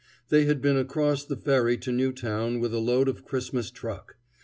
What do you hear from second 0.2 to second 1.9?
They had been across the ferry